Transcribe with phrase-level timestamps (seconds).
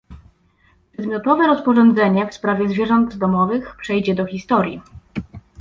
[0.93, 4.81] Przedmiotowe rozporządzenie w sprawie zwierząt domowych przejdzie do historii